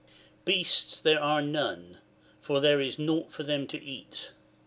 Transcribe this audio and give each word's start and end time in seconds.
^ 0.01 0.03
Beasts 0.45 0.99
there 0.99 1.21
are 1.21 1.43
none; 1.43 1.99
for 2.41 2.59
there 2.59 2.79
is 2.81 2.97
nought 2.97 3.31
for 3.31 3.43
them 3.43 3.67
to 3.67 3.79
eat. 3.83 4.31